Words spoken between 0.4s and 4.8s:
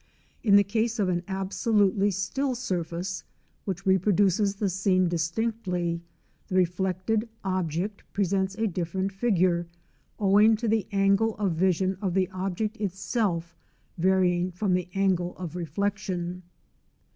In the case of an absolutely still surface, which reproduces the